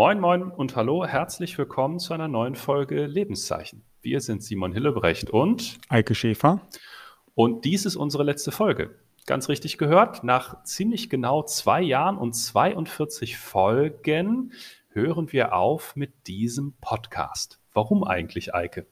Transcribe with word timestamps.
Moin, 0.00 0.18
moin 0.18 0.44
und 0.44 0.76
hallo, 0.76 1.04
herzlich 1.04 1.58
willkommen 1.58 1.98
zu 1.98 2.14
einer 2.14 2.26
neuen 2.26 2.54
Folge 2.54 3.04
Lebenszeichen. 3.04 3.84
Wir 4.00 4.22
sind 4.22 4.42
Simon 4.42 4.72
Hillebrecht 4.72 5.28
und 5.28 5.76
Eike 5.90 6.14
Schäfer. 6.14 6.66
Und 7.34 7.66
dies 7.66 7.84
ist 7.84 7.96
unsere 7.96 8.22
letzte 8.22 8.50
Folge. 8.50 8.98
Ganz 9.26 9.50
richtig 9.50 9.76
gehört, 9.76 10.24
nach 10.24 10.64
ziemlich 10.64 11.10
genau 11.10 11.42
zwei 11.42 11.82
Jahren 11.82 12.16
und 12.16 12.32
42 12.32 13.36
Folgen 13.36 14.54
hören 14.88 15.32
wir 15.32 15.52
auf 15.52 15.96
mit 15.96 16.26
diesem 16.26 16.72
Podcast. 16.80 17.60
Warum 17.74 18.02
eigentlich, 18.02 18.54
Eike? 18.54 18.86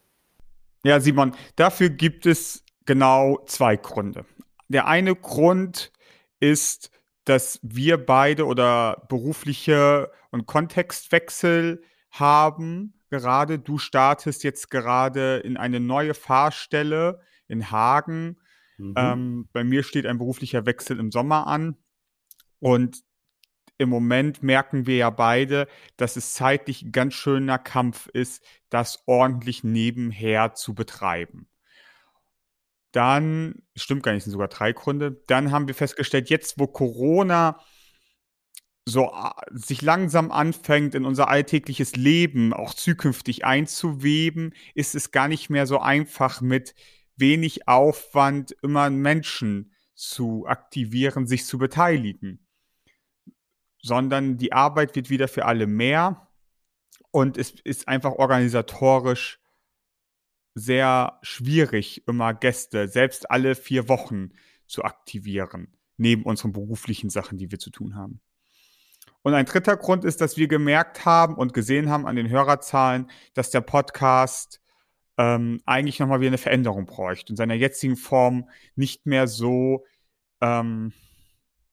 Ja, 0.85 1.01
Simon, 1.01 1.33
dafür 1.57 1.89
gibt 1.89 2.27
es 2.27 2.67
genau 2.85 3.39
zwei 3.47 3.79
Gründe. 3.79 4.27
Der 4.69 4.87
eine 4.87 5.17
Grund 5.17 5.91
ist, 6.39 6.91
dass 7.29 7.61
wir 7.63 7.99
beide 7.99 8.47
oder 8.47 9.05
berufliche 9.09 10.11
und 10.31 10.47
Kontextwechsel 10.47 11.83
haben. 12.11 12.95
Gerade 13.11 13.59
du 13.59 13.77
startest 13.77 14.45
jetzt 14.45 14.71
gerade 14.71 15.39
in 15.39 15.59
eine 15.59 15.79
neue 15.79 16.15
Fahrstelle 16.15 17.21
in 17.47 17.71
Hagen. 17.71 18.39
Mhm. 18.79 18.95
Ähm, 18.97 19.49
bei 19.53 19.63
mir 19.63 19.83
steht 19.83 20.07
ein 20.07 20.17
beruflicher 20.17 20.65
Wechsel 20.65 20.99
im 20.99 21.13
Sommer 21.13 21.47
an. 21.47 21.77
Und 22.61 23.03
im 23.77 23.91
Moment 23.91 24.43
merken 24.43 24.87
wir 24.87 24.97
ja 24.97 25.11
beide, 25.11 25.69
dass 25.99 26.17
es 26.17 26.33
zeitlich 26.33 26.83
ein 26.83 26.93
ganz 26.93 27.15
schöner 27.15 27.59
Kampf 27.59 28.09
ist, 28.09 28.43
das 28.71 29.03
ordentlich 29.07 29.65
nebenher 29.65 30.55
zu 30.55 30.75
betreiben. 30.75 31.47
Dann, 32.93 33.63
stimmt 33.77 34.03
gar 34.03 34.13
nicht, 34.13 34.25
sind 34.25 34.33
sogar 34.33 34.49
drei 34.49 34.73
Gründe. 34.73 35.23
Dann 35.27 35.51
haben 35.51 35.69
wir 35.69 35.75
festgestellt, 35.75 36.31
jetzt 36.31 36.59
wo 36.59 36.67
Corona 36.67 37.61
so 38.89 39.13
sich 39.51 39.83
langsam 39.83 40.33
anfängt, 40.33 40.95
in 40.95 41.05
unser 41.05 41.29
alltägliches 41.29 41.95
Leben 41.95 42.53
auch 42.53 42.75
zukünftig 42.75 43.45
einzuweben, 43.45 44.55
ist 44.75 44.95
es 44.95 45.11
gar 45.11 45.29
nicht 45.29 45.51
mehr 45.51 45.67
so 45.67 45.79
einfach 45.79 46.41
mit 46.41 46.75
wenig 47.17 47.69
Aufwand 47.69 48.57
immer 48.63 48.91
Menschen 48.91 49.73
zu 49.95 50.47
aktivieren, 50.47 51.27
sich 51.27 51.45
zu 51.45 51.59
beteiligen, 51.59 52.47
sondern 53.83 54.39
die 54.39 54.53
Arbeit 54.53 54.97
wird 54.97 55.11
wieder 55.11 55.29
für 55.29 55.45
alle 55.45 55.67
mehr 55.67 56.29
und 57.11 57.37
es 57.37 57.51
ist 57.65 57.89
einfach 57.89 58.13
organisatorisch 58.13 59.41
sehr 60.59 61.19
schwierig, 61.23 62.07
immer 62.07 62.35
Gäste, 62.35 62.89
selbst 62.89 63.31
alle 63.31 63.55
vier 63.55 63.89
Wochen 63.89 64.31
zu 64.67 64.85
aktivieren, 64.85 65.77
neben 65.97 66.23
unseren 66.25 66.53
beruflichen 66.53 67.11
Sachen, 67.11 67.39
die 67.39 67.51
wir 67.51 67.59
zu 67.59 67.71
tun 67.71 67.95
haben. 67.95 68.21
Und 69.23 69.35
ein 69.35 69.47
dritter 69.47 69.77
Grund 69.77 70.05
ist, 70.05 70.21
dass 70.21 70.37
wir 70.37 70.49
gemerkt 70.49 71.05
haben 71.05 71.35
und 71.35 71.53
gesehen 71.53 71.91
haben 71.91 72.07
an 72.07 72.17
den 72.17 72.31
Hörerzahlen, 72.31 73.11
dass 73.35 73.51
der 73.51 73.61
Podcast 73.61 74.61
ähm, 75.17 75.61
eigentlich 75.67 75.99
nochmal 75.99 76.21
wieder 76.21 76.29
eine 76.29 76.39
Veränderung 76.39 76.87
bräuchte 76.87 77.33
und 77.33 77.37
seiner 77.37 77.55
jetzigen 77.55 77.97
Form 77.97 78.49
nicht 78.77 79.07
mehr 79.07 79.27
so 79.27 79.85
ähm, 80.41 80.93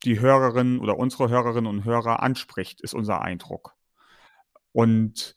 die 0.03 0.19
Hörerinnen 0.19 0.79
oder 0.79 0.97
unsere 0.97 1.29
Hörerinnen 1.29 1.67
und 1.67 1.85
Hörer 1.85 2.21
anspricht, 2.21 2.81
ist 2.81 2.93
unser 2.93 3.21
Eindruck. 3.21 3.75
Und 4.71 5.35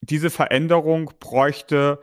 diese 0.00 0.30
Veränderung 0.30 1.12
bräuchte, 1.20 2.02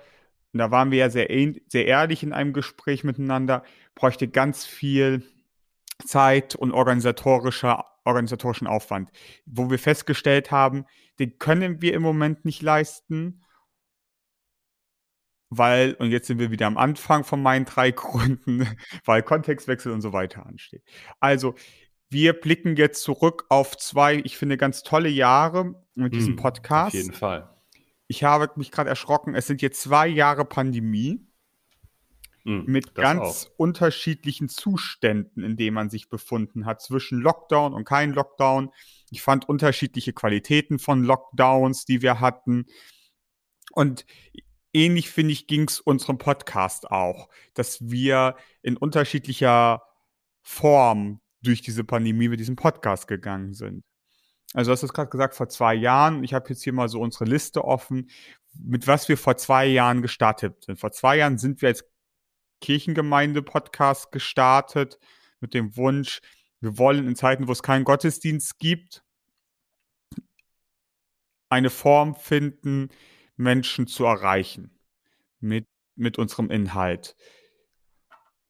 und 0.53 0.59
da 0.59 0.71
waren 0.71 0.91
wir 0.91 0.99
ja 0.99 1.09
sehr, 1.09 1.27
sehr 1.67 1.85
ehrlich 1.85 2.23
in 2.23 2.33
einem 2.33 2.53
Gespräch 2.53 3.03
miteinander, 3.03 3.63
bräuchte 3.95 4.27
ganz 4.27 4.65
viel 4.65 5.23
Zeit 6.05 6.55
und 6.55 6.71
organisatorischer, 6.71 7.85
organisatorischen 8.05 8.67
Aufwand, 8.67 9.11
wo 9.45 9.69
wir 9.69 9.79
festgestellt 9.79 10.51
haben, 10.51 10.85
den 11.19 11.39
können 11.39 11.81
wir 11.81 11.93
im 11.93 12.03
Moment 12.03 12.45
nicht 12.45 12.61
leisten, 12.61 13.43
weil, 15.49 15.93
und 15.95 16.11
jetzt 16.11 16.27
sind 16.27 16.39
wir 16.39 16.51
wieder 16.51 16.67
am 16.67 16.77
Anfang 16.77 17.23
von 17.23 17.41
meinen 17.41 17.65
drei 17.65 17.91
Gründen, 17.91 18.67
weil 19.05 19.23
Kontextwechsel 19.23 19.91
und 19.91 20.01
so 20.01 20.13
weiter 20.13 20.45
ansteht. 20.45 20.83
Also, 21.19 21.55
wir 22.09 22.33
blicken 22.33 22.77
jetzt 22.77 23.03
zurück 23.03 23.45
auf 23.49 23.75
zwei, 23.77 24.21
ich 24.23 24.37
finde, 24.37 24.55
ganz 24.55 24.81
tolle 24.83 25.09
Jahre 25.09 25.75
mit 25.93 26.13
diesem 26.13 26.37
Podcast. 26.37 26.95
Auf 26.95 27.01
jeden 27.01 27.13
Fall 27.13 27.56
ich 28.07 28.23
habe 28.23 28.49
mich 28.55 28.71
gerade 28.71 28.89
erschrocken, 28.89 29.35
es 29.35 29.47
sind 29.47 29.61
jetzt 29.61 29.81
zwei 29.81 30.07
Jahre 30.07 30.45
Pandemie 30.45 31.27
mm, 32.45 32.61
mit 32.65 32.95
ganz 32.95 33.47
auch. 33.47 33.59
unterschiedlichen 33.59 34.49
Zuständen, 34.49 35.43
in 35.43 35.57
denen 35.57 35.75
man 35.75 35.89
sich 35.89 36.09
befunden 36.09 36.65
hat, 36.65 36.81
zwischen 36.81 37.19
Lockdown 37.19 37.73
und 37.73 37.85
kein 37.85 38.13
Lockdown. 38.13 38.71
Ich 39.09 39.21
fand 39.21 39.49
unterschiedliche 39.49 40.13
Qualitäten 40.13 40.79
von 40.79 41.03
Lockdowns, 41.03 41.85
die 41.85 42.01
wir 42.01 42.19
hatten. 42.19 42.65
Und 43.71 44.05
ähnlich, 44.73 45.09
finde 45.09 45.33
ich, 45.33 45.47
ging 45.47 45.67
es 45.67 45.81
unserem 45.81 46.17
Podcast 46.17 46.89
auch, 46.89 47.29
dass 47.53 47.89
wir 47.89 48.37
in 48.61 48.77
unterschiedlicher 48.77 49.83
Form 50.41 51.19
durch 51.41 51.61
diese 51.61 51.83
Pandemie 51.83 52.29
mit 52.29 52.39
diesem 52.39 52.55
Podcast 52.55 53.07
gegangen 53.07 53.53
sind. 53.53 53.83
Also, 54.53 54.69
du 54.69 54.73
hast 54.73 54.83
es 54.83 54.93
gerade 54.93 55.09
gesagt, 55.09 55.35
vor 55.35 55.49
zwei 55.49 55.75
Jahren. 55.75 56.23
Ich 56.23 56.33
habe 56.33 56.49
jetzt 56.49 56.63
hier 56.63 56.73
mal 56.73 56.89
so 56.89 56.99
unsere 57.01 57.25
Liste 57.25 57.63
offen, 57.65 58.09
mit 58.53 58.87
was 58.87 59.09
wir 59.09 59.17
vor 59.17 59.37
zwei 59.37 59.65
Jahren 59.65 60.01
gestartet 60.01 60.63
sind. 60.63 60.79
Vor 60.79 60.91
zwei 60.91 61.17
Jahren 61.17 61.37
sind 61.37 61.61
wir 61.61 61.69
als 61.69 61.85
Kirchengemeinde-Podcast 62.61 64.11
gestartet 64.11 64.97
mit 65.39 65.53
dem 65.53 65.75
Wunsch, 65.77 66.21
wir 66.59 66.77
wollen 66.77 67.07
in 67.07 67.15
Zeiten, 67.15 67.47
wo 67.47 67.51
es 67.51 67.61
keinen 67.61 67.83
Gottesdienst 67.83 68.57
gibt, 68.57 69.03
eine 71.49 71.69
Form 71.69 72.15
finden, 72.15 72.89
Menschen 73.35 73.87
zu 73.87 74.05
erreichen 74.05 74.79
mit, 75.39 75.67
mit 75.95 76.17
unserem 76.17 76.49
Inhalt 76.49 77.15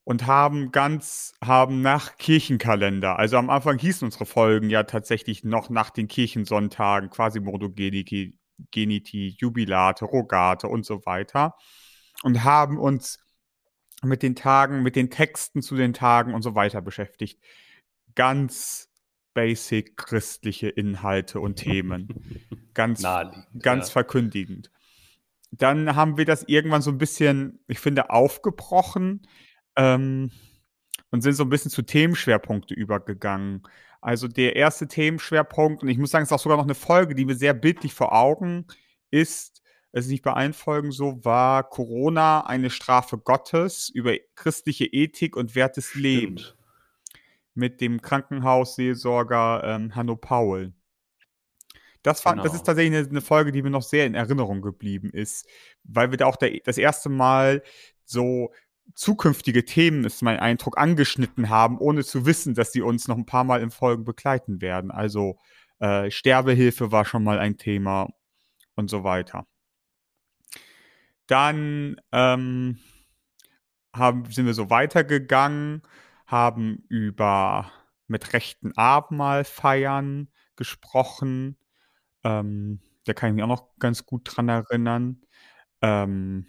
und 0.07 0.25
haben 0.25 0.71
ganz, 0.71 1.33
haben 1.43 1.81
nach 1.81 2.15
Kirchenkalender, 2.15 3.19
also 3.19 3.35
am 3.35 3.49
Anfang 3.49 3.77
hießen 3.77 4.05
unsere 4.05 4.25
Folgen 4.25 4.69
ja 4.69 4.83
tatsächlich 4.83 5.43
noch 5.43 5.69
nach 5.69 5.89
den 5.89 6.07
Kirchensonntagen, 6.07 7.09
quasi 7.09 7.41
Modogeniti, 7.41 8.39
Geniti, 8.71 9.35
Jubilate, 9.37 10.05
Rogate 10.05 10.69
und 10.69 10.85
so 10.85 11.05
weiter 11.05 11.55
und 12.23 12.45
haben 12.45 12.77
uns 12.77 13.19
mit 14.01 14.23
den 14.23 14.37
Tagen, 14.37 14.81
mit 14.81 14.95
den 14.95 15.09
Texten 15.09 15.61
zu 15.61 15.75
den 15.75 15.91
Tagen 15.91 16.33
und 16.33 16.41
so 16.41 16.55
weiter 16.55 16.81
beschäftigt. 16.81 17.43
Ganz 18.15 18.89
basic 19.33 19.97
christliche 19.97 20.69
Inhalte 20.69 21.41
und 21.41 21.57
Themen. 21.57 22.07
Ganz, 22.73 23.03
ganz 23.59 23.87
ja. 23.87 23.91
verkündigend. 23.91 24.71
Dann 25.51 25.97
haben 25.97 26.15
wir 26.17 26.23
das 26.23 26.43
irgendwann 26.43 26.81
so 26.81 26.91
ein 26.91 26.97
bisschen, 26.97 27.59
ich 27.67 27.79
finde, 27.79 28.09
aufgebrochen 28.09 29.27
ähm, 29.77 30.31
und 31.11 31.21
sind 31.21 31.33
so 31.33 31.43
ein 31.43 31.49
bisschen 31.49 31.71
zu 31.71 31.83
Themenschwerpunkte 31.83 32.73
übergegangen. 32.73 33.63
Also 34.01 34.27
der 34.27 34.55
erste 34.55 34.87
Themenschwerpunkt, 34.87 35.83
und 35.83 35.89
ich 35.89 35.97
muss 35.97 36.11
sagen, 36.11 36.23
es 36.23 36.29
ist 36.29 36.33
auch 36.33 36.39
sogar 36.39 36.57
noch 36.57 36.65
eine 36.65 36.75
Folge, 36.75 37.15
die 37.15 37.25
mir 37.25 37.35
sehr 37.35 37.53
bildlich 37.53 37.93
vor 37.93 38.13
Augen 38.13 38.65
ist, 39.09 39.61
es 39.91 40.05
ist 40.05 40.11
nicht 40.11 40.23
bei 40.23 40.33
allen 40.33 40.53
Folgen 40.53 40.91
so, 40.91 41.23
war 41.23 41.67
Corona 41.67 42.41
eine 42.41 42.69
Strafe 42.69 43.17
Gottes 43.17 43.89
über 43.89 44.13
christliche 44.35 44.85
Ethik 44.85 45.35
und 45.35 45.55
Wert 45.55 45.77
des 45.77 45.95
Lebens. 45.95 46.55
Mit 47.55 47.81
dem 47.81 48.01
Krankenhausseelsorger 48.01 49.63
ähm, 49.63 49.95
Hanno 49.95 50.15
Paul. 50.15 50.73
Das, 52.03 52.21
fand, 52.21 52.35
genau. 52.35 52.43
das 52.43 52.53
ist 52.53 52.63
tatsächlich 52.63 52.95
eine, 52.95 53.09
eine, 53.09 53.21
Folge, 53.21 53.51
die 53.51 53.63
mir 53.63 53.71
noch 53.71 53.81
sehr 53.81 54.05
in 54.05 54.13
Erinnerung 54.13 54.61
geblieben 54.61 55.09
ist, 55.09 55.47
weil 55.83 56.11
wir 56.11 56.17
da 56.17 56.27
auch 56.27 56.35
der, 56.35 56.59
das 56.63 56.77
erste 56.77 57.09
Mal 57.09 57.63
so 58.05 58.51
zukünftige 58.95 59.65
Themen, 59.65 60.03
ist 60.05 60.21
mein 60.21 60.39
Eindruck, 60.39 60.77
angeschnitten 60.77 61.49
haben, 61.49 61.77
ohne 61.77 62.03
zu 62.03 62.25
wissen, 62.25 62.53
dass 62.53 62.71
sie 62.71 62.81
uns 62.81 63.07
noch 63.07 63.17
ein 63.17 63.25
paar 63.25 63.43
Mal 63.43 63.61
in 63.61 63.71
Folgen 63.71 64.03
begleiten 64.03 64.61
werden. 64.61 64.91
Also 64.91 65.37
äh, 65.79 66.09
Sterbehilfe 66.09 66.91
war 66.91 67.05
schon 67.05 67.23
mal 67.23 67.39
ein 67.39 67.57
Thema 67.57 68.07
und 68.75 68.89
so 68.89 69.03
weiter. 69.03 69.45
Dann 71.27 71.99
ähm, 72.11 72.79
haben, 73.93 74.25
sind 74.31 74.45
wir 74.45 74.53
so 74.53 74.69
weitergegangen, 74.69 75.81
haben 76.25 76.83
über 76.89 77.71
mit 78.07 78.33
rechten 78.33 78.75
Abendmahl 78.77 79.43
feiern 79.43 80.29
gesprochen. 80.55 81.57
Ähm, 82.23 82.79
da 83.05 83.13
kann 83.13 83.29
ich 83.29 83.35
mich 83.35 83.43
auch 83.43 83.47
noch 83.47 83.77
ganz 83.79 84.05
gut 84.05 84.21
dran 84.25 84.49
erinnern. 84.49 85.21
Ähm, 85.81 86.47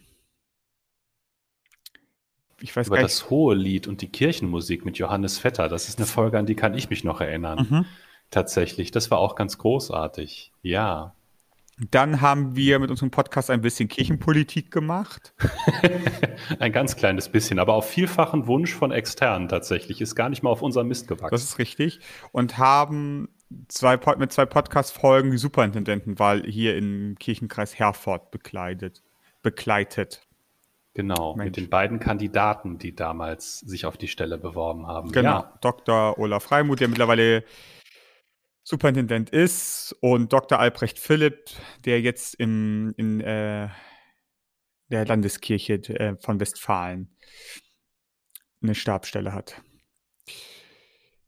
ich 2.61 2.75
weiß 2.75 2.89
Über 2.89 2.99
das 2.99 3.31
hohe 3.31 3.55
Lied 3.55 3.87
und 3.87 4.03
die 4.03 4.09
Kirchenmusik 4.09 4.85
mit 4.85 4.99
Johannes 4.99 5.39
Vetter. 5.39 5.69
Das 5.69 5.89
ist 5.89 5.99
eine 5.99 6.07
Folge, 6.07 6.39
an 6.39 6.47
die 6.47 6.57
kann 6.57 6.75
ich 6.75 6.91
mich 6.91 7.05
noch 7.05 7.21
erinnern. 7.21 7.67
Mhm. 7.71 7.85
Tatsächlich. 8.31 8.91
Das 8.91 9.11
war 9.11 9.19
auch 9.19 9.37
ganz 9.37 9.59
großartig. 9.59 10.53
Ja. 10.63 11.15
Dann 11.91 12.21
haben 12.21 12.57
wir 12.57 12.81
mit 12.81 12.91
unserem 12.91 13.13
Podcast 13.13 13.51
ein 13.51 13.61
bisschen 13.61 13.89
Kirchenpolitik 13.89 14.73
gemacht. 14.73 15.33
ein 16.59 16.73
ganz 16.73 16.97
kleines 16.97 17.29
bisschen, 17.29 17.61
aber 17.61 17.75
auf 17.75 17.89
vielfachen 17.89 18.49
Wunsch 18.49 18.75
von 18.75 18.91
externen 18.91 19.49
tatsächlich. 19.49 20.01
Ist 20.01 20.17
gar 20.17 20.29
nicht 20.29 20.43
mal 20.43 20.51
auf 20.51 20.61
unser 20.61 20.83
Mist 20.83 21.07
gewachsen. 21.07 21.31
Das 21.31 21.45
ist 21.45 21.59
richtig. 21.59 22.01
Und 22.33 22.59
haben 22.59 23.29
zwei, 23.69 23.99
mit 24.17 24.33
zwei 24.33 24.47
Podcast-Folgen 24.47 25.31
die 25.31 25.39
Superintendentenwahl 25.39 26.43
hier 26.45 26.77
im 26.77 27.15
Kirchenkreis 27.21 27.79
Herford 27.79 28.33
bekleidet, 28.33 29.05
begleitet. 29.43 30.28
Genau, 30.99 31.37
Mensch. 31.37 31.45
mit 31.47 31.57
den 31.57 31.71
beiden 31.71 32.01
Kandidaten, 32.01 32.77
die 32.77 32.93
damals 32.93 33.61
sich 33.61 33.87
auf 33.87 33.97
die 33.97 34.09
Stelle 34.09 34.37
beworben 34.37 34.89
haben. 34.89 35.13
Genau, 35.13 35.43
ja. 35.43 35.59
Dr. 35.61 36.19
Olaf 36.19 36.51
Reimuth, 36.51 36.81
der 36.81 36.89
mittlerweile 36.89 37.45
Superintendent 38.65 39.31
ist, 39.31 39.97
und 40.01 40.33
Dr. 40.33 40.59
Albrecht 40.59 40.99
Philipp, 40.99 41.51
der 41.85 42.01
jetzt 42.01 42.35
im, 42.35 42.95
in 42.97 43.21
äh, 43.21 43.69
der 44.89 45.07
Landeskirche 45.07 45.75
äh, 45.75 46.17
von 46.19 46.41
Westfalen 46.41 47.17
eine 48.61 48.75
Stabstelle 48.75 49.33
hat. 49.33 49.63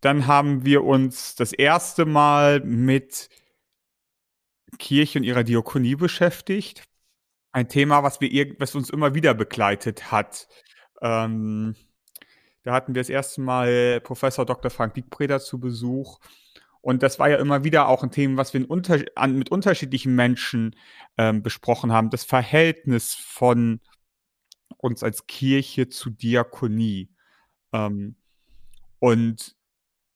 Dann 0.01 0.27
haben 0.27 0.65
wir 0.65 0.83
uns 0.83 1.37
das 1.37 1.53
erste 1.53 2.07
Mal 2.07 2.59
mit 2.59 3.29
Kirche 4.81 5.21
und 5.21 5.25
ihrer 5.25 5.45
Diakonie 5.45 5.95
beschäftigt. 5.95 6.90
Ein 7.53 7.69
Thema, 7.69 8.03
was, 8.03 8.21
wir, 8.21 8.55
was 8.59 8.75
uns 8.75 8.91
immer 8.91 9.15
wieder 9.15 9.35
begleitet 9.35 10.13
hat. 10.13 10.47
Ähm, 11.03 11.75
da 12.63 12.75
hatten 12.75 12.95
wir 12.95 13.01
das 13.01 13.09
erste 13.09 13.41
Mal 13.41 14.01
Professor 14.03 14.45
Dr. 14.47 14.71
Frank 14.71 14.95
Diekbreder 14.95 15.41
zu 15.41 15.59
Besuch. 15.59 16.21
Und 16.83 17.03
das 17.03 17.19
war 17.19 17.29
ja 17.29 17.37
immer 17.37 17.65
wieder 17.65 17.89
auch 17.89 18.03
ein 18.03 18.11
Thema, 18.11 18.39
was 18.39 18.55
wir 18.55 18.71
unter, 18.71 18.99
an, 19.17 19.37
mit 19.37 19.51
unterschiedlichen 19.51 20.15
Menschen 20.15 20.77
ähm, 21.19 21.43
besprochen 21.43 21.93
haben. 21.93 22.11
Das 22.11 22.25
Verhältnis 22.25 23.15
von 23.15 23.81
uns 24.77 25.03
als 25.03 25.27
Kirche 25.27 25.89
zu 25.89 26.11
Diakonie. 26.11 27.11
Ähm, 27.73 28.17
und 28.99 29.57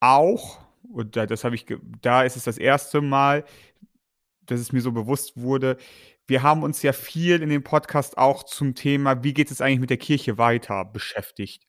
auch, 0.01 0.61
und 0.83 1.17
da, 1.17 1.27
das 1.27 1.45
habe 1.45 1.55
ich, 1.55 1.67
da 2.01 2.23
ist 2.23 2.37
es 2.37 2.45
das 2.45 2.59
erste 2.59 3.01
Mal, 3.01 3.45
dass 4.43 4.61
es 4.61 4.73
mir 4.73 4.81
so 4.81 4.93
bewusst 4.93 5.41
wurde, 5.41 5.79
wir 6.27 6.43
haben 6.43 6.63
uns 6.63 6.83
ja 6.83 6.93
viel 6.93 7.43
in 7.43 7.51
dem 7.51 7.63
Podcast 7.63 8.17
auch 8.19 8.45
zum 8.45 8.75
Thema, 8.75 9.23
wie 9.23 9.35
geht 9.35 9.51
es 9.51 9.61
eigentlich 9.61 9.81
mit 9.81 9.91
der 9.91 9.99
Kirche 9.99 10.39
weiter, 10.39 10.85
beschäftigt. 10.85 11.67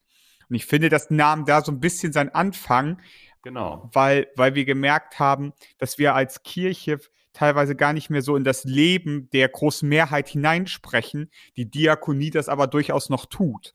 Und 0.49 0.55
ich 0.55 0.65
finde, 0.65 0.89
das 0.89 1.09
nahm 1.09 1.45
da 1.45 1.61
so 1.61 1.71
ein 1.71 1.79
bisschen 1.79 2.13
seinen 2.13 2.29
Anfang, 2.29 3.01
genau. 3.41 3.89
weil, 3.93 4.27
weil 4.35 4.55
wir 4.55 4.65
gemerkt 4.65 5.19
haben, 5.19 5.53
dass 5.77 5.97
wir 5.97 6.15
als 6.15 6.43
Kirche 6.43 6.99
teilweise 7.33 7.75
gar 7.75 7.93
nicht 7.93 8.09
mehr 8.09 8.21
so 8.21 8.35
in 8.35 8.43
das 8.43 8.63
Leben 8.63 9.29
der 9.31 9.49
großen 9.49 9.87
Mehrheit 9.87 10.29
hineinsprechen, 10.29 11.29
die 11.57 11.69
Diakonie 11.69 12.29
das 12.29 12.47
aber 12.47 12.67
durchaus 12.67 13.09
noch 13.09 13.25
tut. 13.25 13.73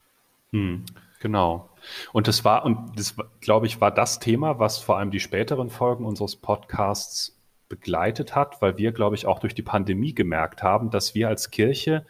Hm, 0.53 0.87
genau. 1.21 1.71
Und 2.13 2.27
das 2.27 2.45
war, 2.45 2.65
und 2.65 2.99
das, 2.99 3.17
glaube 3.41 3.67
ich, 3.67 3.81
war 3.81 3.91
das 3.91 4.19
Thema, 4.19 4.59
was 4.59 4.79
vor 4.79 4.97
allem 4.99 5.11
die 5.11 5.21
späteren 5.21 5.69
Folgen 5.71 6.05
unseres 6.05 6.37
Podcasts 6.37 7.40
begleitet 7.71 8.35
hat, 8.35 8.61
weil 8.61 8.77
wir, 8.77 8.93
glaube 8.93 9.17
ich, 9.17 9.25
auch 9.25 9.39
durch 9.39 9.55
die 9.55 9.63
Pandemie 9.63 10.15
gemerkt 10.15 10.63
haben, 10.63 10.91
dass 10.91 11.15
wir 11.15 11.29
als 11.29 11.51
Kirche 11.51 12.05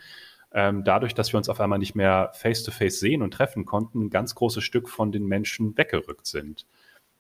ähm, 0.52 0.82
dadurch, 0.82 1.14
dass 1.14 1.32
wir 1.32 1.38
uns 1.38 1.48
auf 1.48 1.60
einmal 1.60 1.78
nicht 1.78 1.94
mehr 1.94 2.32
face-to-face 2.34 2.96
-face 2.96 2.98
sehen 2.98 3.22
und 3.22 3.32
treffen 3.32 3.66
konnten, 3.66 4.06
ein 4.06 4.10
ganz 4.10 4.34
großes 4.34 4.64
Stück 4.64 4.88
von 4.88 5.12
den 5.12 5.26
Menschen 5.26 5.76
weggerückt 5.78 6.26
sind 6.26 6.66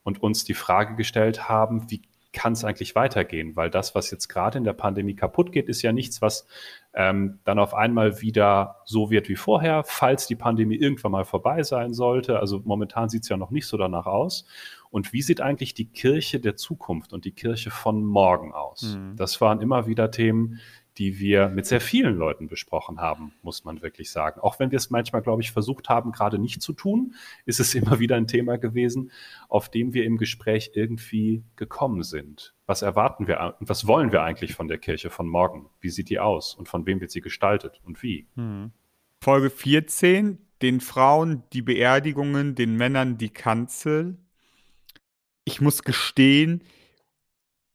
und 0.02 0.20
uns 0.20 0.44
die 0.44 0.54
Frage 0.54 0.96
gestellt 0.96 1.48
haben, 1.48 1.88
wie 1.90 2.02
kann 2.32 2.52
es 2.52 2.64
eigentlich 2.64 2.94
weitergehen? 2.94 3.56
Weil 3.56 3.70
das, 3.70 3.94
was 3.94 4.10
jetzt 4.10 4.28
gerade 4.28 4.58
in 4.58 4.64
der 4.64 4.72
Pandemie 4.72 5.14
kaputt 5.14 5.52
geht, 5.52 5.68
ist 5.68 5.82
ja 5.82 5.92
nichts, 5.92 6.22
was 6.22 6.46
ähm, 6.94 7.38
dann 7.44 7.58
auf 7.58 7.74
einmal 7.74 8.20
wieder 8.20 8.76
so 8.84 9.10
wird 9.10 9.28
wie 9.28 9.36
vorher, 9.36 9.84
falls 9.84 10.26
die 10.26 10.36
Pandemie 10.36 10.76
irgendwann 10.76 11.12
mal 11.12 11.24
vorbei 11.24 11.62
sein 11.62 11.92
sollte. 11.92 12.40
Also 12.40 12.60
momentan 12.64 13.08
sieht 13.08 13.22
es 13.22 13.28
ja 13.28 13.36
noch 13.36 13.50
nicht 13.50 13.66
so 13.66 13.76
danach 13.76 14.06
aus. 14.06 14.44
Und 14.90 15.12
wie 15.12 15.22
sieht 15.22 15.40
eigentlich 15.40 15.74
die 15.74 15.86
Kirche 15.86 16.40
der 16.40 16.56
Zukunft 16.56 17.12
und 17.12 17.24
die 17.24 17.32
Kirche 17.32 17.70
von 17.70 18.04
morgen 18.04 18.52
aus? 18.52 18.96
Mhm. 18.96 19.16
Das 19.16 19.40
waren 19.40 19.60
immer 19.60 19.86
wieder 19.86 20.10
Themen, 20.10 20.58
die 20.98 21.18
wir 21.18 21.48
mit 21.48 21.66
sehr 21.66 21.80
vielen 21.80 22.16
Leuten 22.16 22.48
besprochen 22.48 23.00
haben, 23.00 23.32
muss 23.42 23.64
man 23.64 23.82
wirklich 23.82 24.10
sagen. 24.10 24.40
Auch 24.40 24.58
wenn 24.58 24.70
wir 24.70 24.76
es 24.76 24.90
manchmal, 24.90 25.22
glaube 25.22 25.42
ich, 25.42 25.52
versucht 25.52 25.88
haben, 25.88 26.12
gerade 26.12 26.38
nicht 26.38 26.62
zu 26.62 26.72
tun, 26.72 27.14
ist 27.46 27.60
es 27.60 27.74
immer 27.76 27.98
wieder 27.98 28.16
ein 28.16 28.26
Thema 28.26 28.58
gewesen, 28.58 29.10
auf 29.48 29.70
dem 29.70 29.94
wir 29.94 30.04
im 30.04 30.18
Gespräch 30.18 30.72
irgendwie 30.74 31.44
gekommen 31.56 32.02
sind. 32.02 32.54
Was 32.66 32.82
erwarten 32.82 33.26
wir 33.26 33.56
und 33.58 33.68
was 33.68 33.86
wollen 33.86 34.12
wir 34.12 34.22
eigentlich 34.22 34.54
von 34.54 34.68
der 34.68 34.78
Kirche 34.78 35.10
von 35.10 35.26
morgen? 35.26 35.68
Wie 35.80 35.90
sieht 35.90 36.08
die 36.08 36.18
aus 36.18 36.54
und 36.54 36.68
von 36.68 36.86
wem 36.86 37.00
wird 37.00 37.10
sie 37.10 37.20
gestaltet 37.20 37.80
und 37.84 38.02
wie? 38.02 38.26
Hm. 38.34 38.72
Folge 39.20 39.50
14, 39.50 40.38
den 40.62 40.80
Frauen 40.80 41.42
die 41.52 41.62
Beerdigungen, 41.62 42.54
den 42.54 42.76
Männern 42.76 43.18
die 43.18 43.30
Kanzel. 43.30 44.18
Ich 45.44 45.60
muss 45.60 45.82
gestehen, 45.82 46.62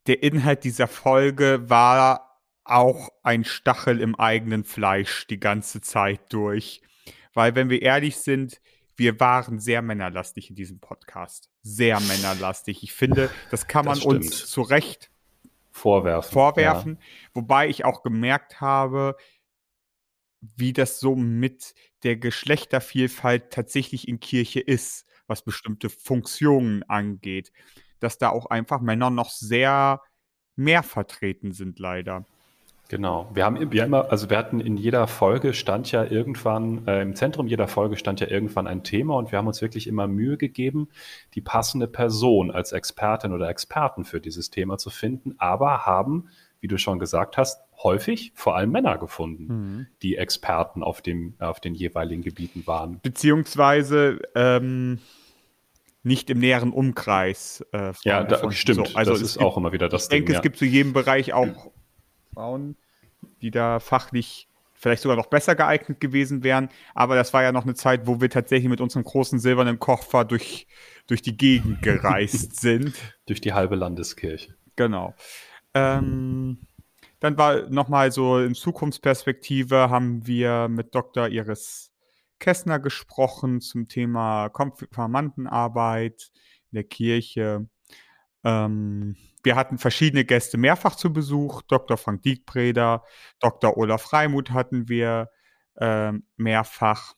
der 0.08 0.22
Inhalt 0.24 0.64
dieser 0.64 0.88
Folge 0.88 1.70
war 1.70 2.25
auch 2.66 3.10
ein 3.24 3.46
Stachel 3.46 4.02
im 4.02 4.16
eigenen 4.16 4.64
Fleisch 4.64 5.28
die 5.28 5.40
ganze 5.40 5.82
Zeit 5.82 6.22
durch. 6.34 6.82
Weil, 7.34 7.56
wenn 7.56 7.70
wir 7.70 7.82
ehrlich 7.82 8.18
sind, 8.18 8.60
wir 8.98 9.20
waren 9.20 9.60
sehr 9.60 9.82
männerlastig 9.82 10.50
in 10.50 10.56
diesem 10.56 10.80
Podcast. 10.80 11.50
Sehr 11.62 12.00
männerlastig. 12.00 12.82
Ich 12.84 12.94
finde, 12.94 13.30
das 13.52 13.68
kann 13.68 13.86
man 13.86 13.96
das 13.96 14.06
uns 14.06 14.48
zu 14.48 14.62
Recht 14.62 15.12
vorwerfen. 15.72 16.32
vorwerfen. 16.32 16.98
Ja. 17.00 17.08
Wobei 17.34 17.68
ich 17.68 17.86
auch 17.86 18.04
gemerkt 18.04 18.62
habe, 18.62 19.18
wie 20.40 20.74
das 20.74 21.00
so 21.00 21.16
mit 21.16 21.76
der 22.04 22.16
Geschlechtervielfalt 22.16 23.52
tatsächlich 23.52 24.08
in 24.08 24.20
Kirche 24.20 24.60
ist, 24.60 25.06
was 25.28 25.44
bestimmte 25.44 25.90
Funktionen 25.90 26.84
angeht. 26.84 27.52
Dass 28.00 28.18
da 28.18 28.30
auch 28.30 28.46
einfach 28.46 28.80
Männer 28.80 29.10
noch 29.10 29.30
sehr 29.30 30.02
mehr 30.56 30.84
vertreten 30.84 31.52
sind, 31.52 31.80
leider. 31.80 32.26
Genau. 32.88 33.30
Wir 33.34 33.46
haben, 33.46 33.72
wir 33.72 33.84
immer, 33.84 34.12
also 34.12 34.30
wir 34.30 34.38
hatten 34.38 34.60
in 34.60 34.78
jeder 34.78 35.08
Folge 35.08 35.54
stand 35.54 35.92
ja 35.92 36.04
irgendwann, 36.04 36.88
äh, 36.88 37.02
im 37.02 37.16
Zentrum 37.16 37.48
jeder 37.48 37.68
Folge 37.68 37.98
stand 37.98 38.20
ja 38.20 38.28
irgendwann 38.28 38.68
ein 38.68 38.84
Thema 38.84 39.16
und 39.18 39.32
wir 39.32 39.40
haben 39.40 39.48
uns 39.48 39.62
wirklich 39.62 39.88
immer 39.88 40.08
Mühe 40.08 40.38
gegeben, 40.38 40.90
die 41.34 41.42
passende 41.42 41.88
Person 41.88 42.52
als 42.52 42.72
Expertin 42.74 43.34
oder 43.34 43.50
Experten 43.50 44.06
für 44.06 44.22
dieses 44.22 44.52
Thema 44.52 44.78
zu 44.78 44.90
finden, 44.90 45.36
aber 45.40 45.86
haben, 45.86 46.30
wie 46.60 46.68
du 46.68 46.78
schon 46.78 47.00
gesagt 47.00 47.38
hast, 47.38 47.62
häufig 47.82 48.32
vor 48.36 48.56
allem 48.56 48.72
Männer 48.72 48.98
gefunden, 48.98 49.48
mhm. 49.48 49.88
die 50.02 50.18
Experten 50.18 50.84
auf, 50.84 51.02
dem, 51.02 51.34
auf 51.40 51.60
den 51.60 51.74
jeweiligen 51.74 52.22
Gebieten 52.22 52.68
waren. 52.68 53.00
Beziehungsweise 53.02 54.20
ähm, 54.36 55.00
nicht 56.04 56.30
im 56.30 56.38
näheren 56.38 56.72
Umkreis. 56.72 57.66
Äh, 57.72 57.94
ja, 58.04 58.24
da, 58.24 58.52
stimmt. 58.52 58.90
So, 58.90 58.96
also 58.96 59.12
das 59.12 59.22
ist 59.22 59.34
gibt, 59.34 59.46
auch 59.46 59.58
immer 59.58 59.72
wieder 59.74 59.90
das 59.90 60.04
Ich 60.04 60.10
Ding, 60.10 60.20
denke, 60.20 60.34
ja. 60.34 60.40
es 60.40 60.44
gibt 60.44 60.58
zu 60.58 60.66
jedem 60.66 60.94
Bereich 60.94 61.34
auch 61.34 61.72
Frauen, 62.36 62.76
die 63.42 63.52
da 63.52 63.80
fachlich 63.80 64.48
vielleicht 64.74 65.02
sogar 65.02 65.18
noch 65.18 65.28
besser 65.28 65.56
geeignet 65.56 66.00
gewesen 66.00 66.44
wären. 66.44 66.70
Aber 66.94 67.16
das 67.16 67.34
war 67.34 67.42
ja 67.42 67.52
noch 67.52 67.64
eine 67.64 67.74
Zeit, 67.74 68.06
wo 68.06 68.22
wir 68.22 68.30
tatsächlich 68.30 68.70
mit 68.70 68.82
unserem 68.82 69.04
großen 69.04 69.40
silbernen 69.40 69.80
Koffer 69.80 70.26
durch, 70.26 70.68
durch 71.08 71.22
die 71.22 71.36
Gegend 71.36 71.82
gereist 71.82 72.56
sind. 72.62 72.94
durch 73.26 73.42
die 73.42 73.54
halbe 73.54 73.76
Landeskirche. 73.76 74.54
Genau. 74.76 75.16
Ähm, 75.74 76.60
dann 77.20 77.38
war 77.38 77.70
nochmal 77.70 78.12
so 78.12 78.38
in 78.40 78.54
Zukunftsperspektive 78.54 79.90
haben 79.90 80.28
wir 80.28 80.68
mit 80.68 80.94
Dr. 80.94 81.30
Iris 81.30 81.92
Kessner 82.40 82.80
gesprochen 82.80 83.62
zum 83.62 83.88
Thema 83.88 84.50
Konfirmandenarbeit 84.50 86.32
in 86.72 86.76
der 86.76 86.84
Kirche. 86.84 87.68
Ähm, 88.46 89.16
wir 89.44 89.56
hatten 89.56 89.78
verschiedene 89.78 90.24
Gäste 90.24 90.58
mehrfach 90.58 90.96
zu 90.96 91.12
Besuch. 91.12 91.64
Dr. 91.64 91.98
Frank 91.98 92.22
Diekbreder, 92.22 93.04
Dr. 93.40 93.78
Olaf 93.78 94.14
Reimuth 94.14 94.52
hatten 94.52 94.88
wir 94.88 95.30
äh, 95.76 96.14
mehrfach. 96.38 97.16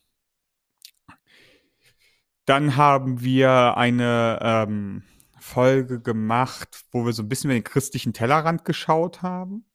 Dann 2.45 2.77
haben 2.77 3.21
wir 3.21 3.75
eine 3.75 4.39
ähm, 4.41 5.03
Folge 5.37 6.01
gemacht, 6.01 6.85
wo 6.91 7.05
wir 7.05 7.11
so 7.11 7.23
ein 7.23 7.29
bisschen 7.29 7.49
über 7.49 7.59
den 7.59 7.65
christlichen 7.65 8.13
Tellerrand 8.13 8.63
geschaut 8.63 9.21
haben. 9.21 9.65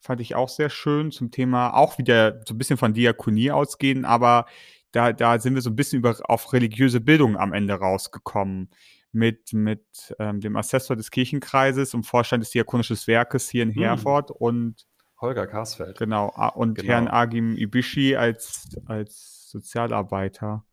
Fand 0.00 0.20
ich 0.20 0.34
auch 0.34 0.48
sehr 0.48 0.70
schön 0.70 1.12
zum 1.12 1.30
Thema, 1.30 1.74
auch 1.74 1.98
wieder 1.98 2.40
so 2.46 2.54
ein 2.54 2.58
bisschen 2.58 2.76
von 2.76 2.92
Diakonie 2.92 3.52
ausgehen, 3.52 4.04
aber 4.04 4.46
da, 4.92 5.12
da 5.12 5.38
sind 5.38 5.54
wir 5.54 5.62
so 5.62 5.70
ein 5.70 5.76
bisschen 5.76 5.98
über, 5.98 6.16
auf 6.24 6.52
religiöse 6.52 7.00
Bildung 7.00 7.36
am 7.36 7.52
Ende 7.52 7.74
rausgekommen 7.74 8.70
mit, 9.12 9.52
mit 9.52 10.14
ähm, 10.18 10.40
dem 10.40 10.56
Assessor 10.56 10.96
des 10.96 11.10
Kirchenkreises 11.10 11.94
und 11.94 12.04
Vorstand 12.04 12.42
des 12.42 12.50
Diakonischen 12.50 12.96
Werkes 13.06 13.48
hier 13.48 13.62
in 13.62 13.74
hm. 13.74 13.82
Herford 13.82 14.30
und 14.30 14.86
Holger 15.20 15.46
Karsfeld. 15.46 15.98
Genau, 15.98 16.32
und 16.54 16.76
genau. 16.76 16.88
Herrn 16.88 17.08
Agim 17.08 17.56
Ibishi 17.56 18.14
als, 18.14 18.68
als 18.86 19.50
Sozialarbeiter. 19.50 20.64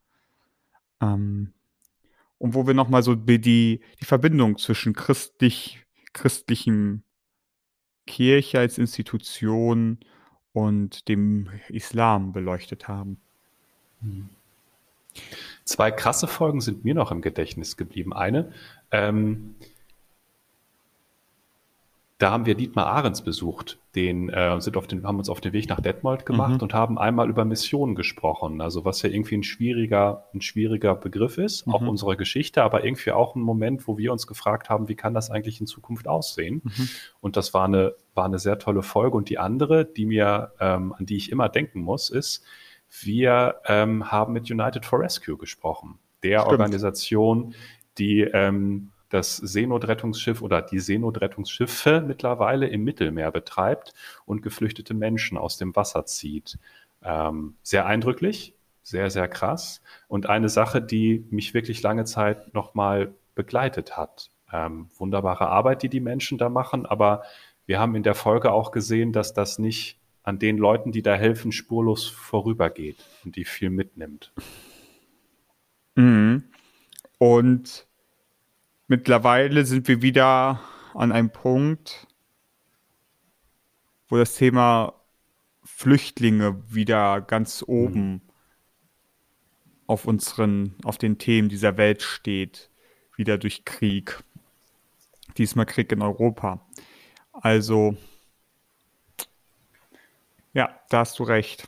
Ähm, 1.01 1.53
und 2.37 2.53
wo 2.53 2.67
wir 2.67 2.73
nochmal 2.73 3.01
so 3.01 3.15
die, 3.15 3.39
die 3.39 4.05
Verbindung 4.05 4.57
zwischen 4.57 4.93
christlich, 4.93 5.83
christlichem 6.13 7.03
Kirche 8.05 8.59
als 8.59 8.77
Institution 8.77 9.99
und 10.53 11.07
dem 11.07 11.49
Islam 11.69 12.31
beleuchtet 12.31 12.87
haben. 12.87 13.19
Hm. 14.01 14.29
Zwei 15.65 15.89
krasse 15.89 16.27
Folgen 16.27 16.61
sind 16.61 16.85
mir 16.85 16.93
noch 16.93 17.11
im 17.11 17.21
Gedächtnis 17.21 17.75
geblieben. 17.75 18.13
Eine, 18.13 18.51
ähm, 18.91 19.55
da 22.17 22.31
haben 22.31 22.45
wir 22.45 22.55
Dietmar 22.55 22.85
Ahrens 22.85 23.23
besucht. 23.23 23.77
Den, 23.93 24.29
äh, 24.29 24.61
sind 24.61 24.77
auf 24.77 24.87
den, 24.87 25.05
haben 25.05 25.17
uns 25.17 25.29
auf 25.29 25.41
den 25.41 25.53
Weg 25.53 25.67
nach 25.67 25.81
Detmold 25.81 26.25
gemacht 26.25 26.55
mhm. 26.55 26.61
und 26.61 26.73
haben 26.73 26.97
einmal 26.97 27.29
über 27.29 27.45
Missionen 27.45 27.95
gesprochen. 27.95 28.61
Also 28.61 28.85
was 28.85 29.01
ja 29.01 29.09
irgendwie 29.09 29.35
ein 29.35 29.43
schwieriger, 29.43 30.25
ein 30.33 30.41
schwieriger 30.41 30.95
Begriff 30.95 31.37
ist, 31.37 31.65
mhm. 31.65 31.73
auch 31.73 31.81
unserer 31.81 32.15
Geschichte, 32.15 32.63
aber 32.63 32.85
irgendwie 32.85 33.11
auch 33.11 33.35
ein 33.35 33.41
Moment, 33.41 33.87
wo 33.87 33.97
wir 33.97 34.11
uns 34.11 34.27
gefragt 34.27 34.69
haben, 34.69 34.87
wie 34.87 34.95
kann 34.95 35.13
das 35.13 35.29
eigentlich 35.29 35.59
in 35.59 35.67
Zukunft 35.67 36.07
aussehen? 36.07 36.61
Mhm. 36.63 36.89
Und 37.21 37.37
das 37.37 37.53
war 37.53 37.65
eine, 37.65 37.95
war 38.13 38.25
eine 38.25 38.39
sehr 38.39 38.59
tolle 38.59 38.83
Folge. 38.83 39.17
Und 39.17 39.29
die 39.29 39.39
andere, 39.39 39.83
die 39.83 40.05
mir, 40.05 40.51
ähm, 40.59 40.93
an 40.93 41.05
die 41.05 41.17
ich 41.17 41.31
immer 41.31 41.49
denken 41.49 41.81
muss, 41.81 42.09
ist, 42.09 42.45
wir 43.01 43.61
ähm, 43.65 44.11
haben 44.11 44.33
mit 44.33 44.49
United 44.49 44.85
for 44.85 44.99
Rescue 44.99 45.37
gesprochen, 45.37 45.99
der 46.23 46.39
Stimmt. 46.39 46.51
Organisation, 46.51 47.55
die 47.97 48.21
ähm, 48.21 48.91
das 49.09 49.37
Seenotrettungsschiff 49.37 50.41
oder 50.41 50.61
die 50.61 50.79
Seenotrettungsschiffe 50.79 52.03
mittlerweile 52.05 52.67
im 52.67 52.83
Mittelmeer 52.83 53.31
betreibt 53.31 53.93
und 54.25 54.41
geflüchtete 54.41 54.93
Menschen 54.93 55.37
aus 55.37 55.57
dem 55.57 55.75
Wasser 55.75 56.05
zieht. 56.05 56.57
Ähm, 57.03 57.55
sehr 57.61 57.85
eindrücklich, 57.85 58.55
sehr, 58.81 59.09
sehr 59.09 59.27
krass 59.27 59.81
und 60.07 60.27
eine 60.27 60.49
Sache, 60.49 60.81
die 60.81 61.25
mich 61.29 61.53
wirklich 61.53 61.81
lange 61.81 62.05
Zeit 62.05 62.53
nochmal 62.53 63.13
begleitet 63.35 63.95
hat. 63.95 64.31
Ähm, 64.51 64.89
wunderbare 64.97 65.47
Arbeit, 65.47 65.83
die 65.83 65.89
die 65.89 65.99
Menschen 65.99 66.37
da 66.37 66.49
machen, 66.49 66.85
aber 66.85 67.23
wir 67.65 67.79
haben 67.79 67.95
in 67.95 68.03
der 68.03 68.15
Folge 68.15 68.51
auch 68.51 68.71
gesehen, 68.71 69.11
dass 69.11 69.33
das 69.33 69.59
nicht 69.59 69.99
an 70.25 70.39
den 70.39 70.57
Leuten, 70.57 70.91
die 70.91 71.03
da 71.03 71.15
helfen, 71.15 71.51
spurlos 71.51 72.07
vorübergeht 72.07 72.97
und 73.23 73.35
die 73.35 73.45
viel 73.45 73.69
mitnimmt. 73.69 74.33
Mhm. 75.93 76.43
Und 77.19 77.85
mittlerweile 78.87 79.65
sind 79.65 79.87
wir 79.87 80.01
wieder 80.01 80.59
an 80.95 81.11
einem 81.11 81.29
Punkt, 81.29 82.07
wo 84.07 84.17
das 84.17 84.35
Thema 84.35 84.99
Flüchtlinge 85.63 86.63
wieder 86.73 87.21
ganz 87.21 87.63
oben 87.65 88.13
mhm. 88.13 88.21
auf 89.85 90.05
unseren, 90.05 90.73
auf 90.83 90.97
den 90.97 91.19
Themen 91.19 91.49
dieser 91.49 91.77
Welt 91.77 92.01
steht, 92.01 92.71
wieder 93.15 93.37
durch 93.37 93.63
Krieg. 93.63 94.23
Diesmal 95.37 95.67
Krieg 95.67 95.91
in 95.91 96.01
Europa. 96.01 96.65
Also, 97.31 97.95
ja, 100.55 100.69
da 100.89 100.99
hast 100.99 101.19
du 101.19 101.23
recht. 101.23 101.67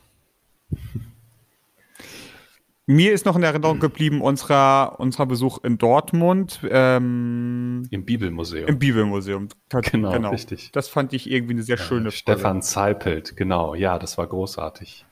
Mir 2.86 3.12
ist 3.12 3.26
noch 3.26 3.36
in 3.36 3.42
Erinnerung 3.42 3.80
geblieben 3.80 4.22
unserer, 4.22 4.98
unserer 4.98 5.26
Besuch 5.26 5.62
in 5.62 5.76
Dortmund. 5.76 6.60
Ähm, 6.70 7.86
Im 7.90 8.06
Bibelmuseum. 8.06 8.66
Im 8.66 8.78
Bibelmuseum. 8.78 9.48
Genau, 9.68 10.10
genau, 10.10 10.30
richtig. 10.30 10.72
Das 10.72 10.88
fand 10.88 11.12
ich 11.12 11.30
irgendwie 11.30 11.52
eine 11.52 11.62
sehr 11.62 11.76
ja, 11.76 11.82
schöne 11.82 12.10
Stefan 12.10 12.62
Zeipelt, 12.62 13.36
genau. 13.36 13.74
Ja, 13.74 13.98
das 13.98 14.16
war 14.16 14.26
großartig. 14.26 15.04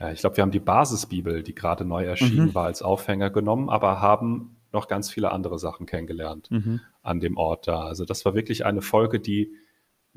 Ja, 0.00 0.10
ich 0.10 0.20
glaube, 0.20 0.38
wir 0.38 0.42
haben 0.42 0.50
die 0.50 0.58
Basisbibel, 0.58 1.42
die 1.42 1.54
gerade 1.54 1.84
neu 1.84 2.04
erschienen 2.04 2.46
mhm. 2.46 2.54
war, 2.54 2.64
als 2.64 2.80
Aufhänger 2.80 3.28
genommen, 3.28 3.68
aber 3.68 4.00
haben 4.00 4.56
noch 4.72 4.88
ganz 4.88 5.10
viele 5.10 5.32
andere 5.32 5.58
Sachen 5.58 5.84
kennengelernt 5.84 6.50
mhm. 6.50 6.80
an 7.02 7.20
dem 7.20 7.36
Ort 7.36 7.68
da. 7.68 7.80
Also 7.80 8.06
das 8.06 8.24
war 8.24 8.34
wirklich 8.34 8.64
eine 8.64 8.80
Folge, 8.80 9.20
die, 9.20 9.52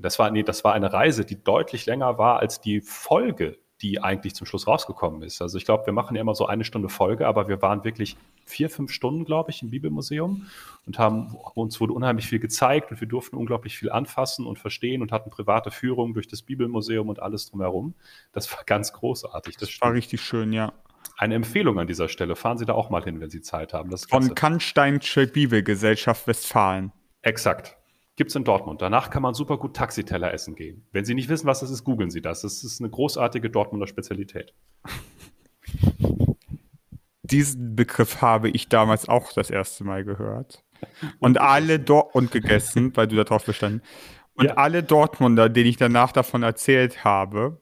das 0.01 0.19
war, 0.19 0.31
nee, 0.31 0.43
das 0.43 0.63
war 0.63 0.73
eine 0.73 0.91
Reise, 0.91 1.25
die 1.25 1.43
deutlich 1.43 1.85
länger 1.85 2.17
war 2.17 2.39
als 2.39 2.61
die 2.61 2.81
Folge, 2.81 3.57
die 3.81 4.01
eigentlich 4.03 4.35
zum 4.35 4.45
Schluss 4.45 4.67
rausgekommen 4.67 5.21
ist. 5.21 5.41
Also 5.41 5.57
ich 5.57 5.65
glaube, 5.65 5.85
wir 5.85 5.93
machen 5.93 6.15
ja 6.15 6.21
immer 6.21 6.35
so 6.35 6.45
eine 6.45 6.65
Stunde 6.65 6.89
Folge, 6.89 7.27
aber 7.27 7.47
wir 7.47 7.61
waren 7.61 7.83
wirklich 7.83 8.17
vier, 8.45 8.69
fünf 8.69 8.91
Stunden, 8.91 9.23
glaube 9.23 9.51
ich, 9.51 9.61
im 9.61 9.69
Bibelmuseum 9.69 10.47
und 10.85 10.99
haben 10.99 11.35
uns 11.53 11.79
wurde 11.79 11.93
unheimlich 11.93 12.27
viel 12.27 12.39
gezeigt 12.39 12.91
und 12.91 12.99
wir 12.99 13.07
durften 13.07 13.37
unglaublich 13.37 13.77
viel 13.77 13.91
anfassen 13.91 14.45
und 14.45 14.59
verstehen 14.59 15.01
und 15.01 15.11
hatten 15.11 15.29
private 15.29 15.71
Führungen 15.71 16.13
durch 16.13 16.27
das 16.27 16.41
Bibelmuseum 16.41 17.07
und 17.07 17.21
alles 17.21 17.49
drumherum. 17.49 17.93
Das 18.33 18.51
war 18.51 18.63
ganz 18.65 18.91
großartig. 18.91 19.55
Das, 19.57 19.69
das 19.69 19.81
war 19.81 19.93
richtig 19.93 20.21
schön, 20.21 20.51
ja. 20.51 20.73
Eine 21.17 21.35
Empfehlung 21.35 21.79
an 21.79 21.87
dieser 21.87 22.09
Stelle. 22.09 22.35
Fahren 22.35 22.57
Sie 22.57 22.65
da 22.65 22.73
auch 22.73 22.89
mal 22.89 23.03
hin, 23.03 23.21
wenn 23.21 23.29
Sie 23.29 23.41
Zeit 23.41 23.73
haben. 23.73 23.89
Das 23.89 24.05
Von 24.05 24.35
Kannsteinsche 24.35 25.27
Bibelgesellschaft 25.27 26.27
Westfalen. 26.27 26.91
Exakt. 27.21 27.78
Gibt 28.19 28.31
es 28.31 28.35
in 28.35 28.43
Dortmund. 28.43 28.81
Danach 28.81 29.11
kann 29.11 29.21
man 29.21 29.33
super 29.33 29.57
gut 29.57 29.77
Taxiteller 29.77 30.33
essen 30.33 30.53
gehen. 30.53 30.85
Wenn 30.91 31.05
Sie 31.05 31.13
nicht 31.13 31.29
wissen, 31.29 31.47
was 31.47 31.61
das 31.61 31.71
ist, 31.71 31.85
googeln 31.85 32.11
Sie 32.11 32.21
das. 32.21 32.41
Das 32.41 32.65
ist 32.65 32.81
eine 32.81 32.89
großartige 32.89 33.49
Dortmunder 33.49 33.87
Spezialität. 33.87 34.53
Diesen 37.23 37.77
Begriff 37.77 38.21
habe 38.21 38.49
ich 38.49 38.67
damals 38.67 39.07
auch 39.07 39.31
das 39.31 39.49
erste 39.49 39.85
Mal 39.85 40.03
gehört. 40.03 40.65
Und 41.19 41.39
alle 41.39 41.79
dort 41.79 42.13
und 42.13 42.29
gegessen, 42.29 42.91
weil 42.97 43.07
du 43.07 43.15
da 43.15 43.23
drauf 43.23 43.45
bestanden. 43.45 43.83
Und 44.33 44.47
ja. 44.47 44.55
alle 44.55 44.83
Dortmunder, 44.83 45.47
denen 45.47 45.69
ich 45.69 45.77
danach 45.77 46.11
davon 46.11 46.43
erzählt 46.43 47.05
habe, 47.05 47.61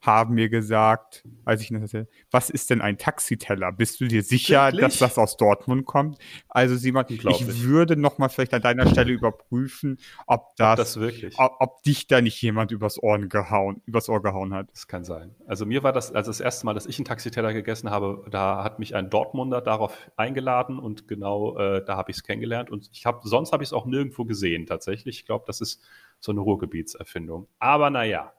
haben 0.00 0.34
mir 0.34 0.48
gesagt, 0.48 1.24
als 1.44 1.62
ich 1.62 1.70
das 1.70 1.94
was 2.30 2.50
ist 2.50 2.70
denn 2.70 2.80
ein 2.80 2.98
Taxiteller? 2.98 3.72
Bist 3.72 4.00
du 4.00 4.06
dir 4.06 4.22
sicher, 4.22 4.66
Wirklich? 4.66 4.80
dass 4.82 4.98
das 4.98 5.18
aus 5.18 5.36
Dortmund 5.36 5.84
kommt? 5.84 6.18
Also 6.48 6.76
Simon, 6.76 7.04
ich 7.08 7.24
würde 7.62 7.96
noch 7.96 8.18
mal 8.18 8.28
vielleicht 8.28 8.54
an 8.54 8.62
deiner 8.62 8.88
Stelle 8.88 9.12
überprüfen, 9.12 9.98
ob 10.26 10.54
das, 10.56 10.76
das 10.76 11.00
wirklich, 11.00 11.38
ob, 11.38 11.56
ob, 11.60 11.82
dich 11.82 12.06
da 12.06 12.20
nicht 12.20 12.40
jemand 12.40 12.70
übers 12.70 13.02
Ohr 13.02 13.18
gehauen, 13.18 13.82
übers 13.86 14.08
Ohr 14.08 14.22
gehauen 14.22 14.54
hat. 14.54 14.70
Das 14.72 14.86
kann 14.86 15.04
sein. 15.04 15.34
Also 15.46 15.66
mir 15.66 15.82
war 15.82 15.92
das, 15.92 16.12
also 16.12 16.30
das 16.30 16.40
erste 16.40 16.66
Mal, 16.66 16.74
dass 16.74 16.86
ich 16.86 16.98
einen 16.98 17.04
Taxiteller 17.04 17.52
gegessen 17.52 17.90
habe, 17.90 18.24
da 18.30 18.62
hat 18.62 18.78
mich 18.78 18.94
ein 18.94 19.10
Dortmunder 19.10 19.60
darauf 19.60 20.10
eingeladen 20.16 20.78
und 20.78 21.08
genau 21.08 21.58
äh, 21.58 21.84
da 21.84 21.96
habe 21.96 22.10
ich 22.10 22.18
es 22.18 22.22
kennengelernt 22.22 22.70
und 22.70 22.88
ich 22.92 23.06
habe, 23.06 23.20
sonst 23.24 23.52
habe 23.52 23.62
ich 23.62 23.70
es 23.70 23.72
auch 23.72 23.86
nirgendwo 23.86 24.24
gesehen 24.24 24.66
tatsächlich. 24.66 25.20
Ich 25.20 25.26
glaube, 25.26 25.44
das 25.46 25.60
ist 25.60 25.82
so 26.20 26.32
eine 26.32 26.40
Ruhrgebietserfindung. 26.40 27.48
Aber 27.58 27.90
naja, 27.90 28.32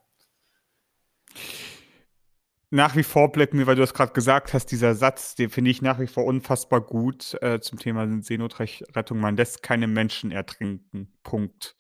nach 2.70 2.96
wie 2.96 3.04
vor 3.04 3.32
bleibt 3.32 3.54
mir, 3.54 3.66
weil 3.66 3.76
du 3.76 3.82
das 3.82 3.94
gerade 3.94 4.12
gesagt 4.12 4.54
hast, 4.54 4.68
dieser 4.68 4.94
Satz, 4.94 5.36
den 5.36 5.50
finde 5.50 5.72
ich 5.72 5.82
nach 5.82 6.00
wie 6.00 6.08
vor 6.08 6.26
unfassbar 6.26 6.82
gut 6.82 7.38
äh, 7.42 7.62
zum 7.62 7.80
Thema 7.80 8.22
Seenotrettung. 8.22 9.20
Man 9.20 9.38
lässt 9.38 9.64
keine 9.64 9.88
Menschen 9.88 10.32
ertrinken. 10.32 11.14
Punkt. 11.24 11.76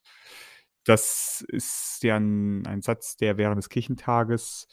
Das 0.85 1.43
ist 1.49 1.99
ja 2.03 2.15
ein, 2.15 2.65
ein 2.65 2.81
Satz, 2.81 3.17
der 3.17 3.37
während 3.37 3.57
des 3.57 3.67
Kirchentages 3.67 4.69